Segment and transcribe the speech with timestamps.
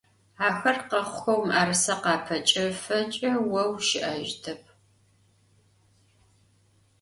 [0.47, 4.63] Axer khexhuxeu mı'erıse khapeç'efeç'e, vo vuşı'ejıştep.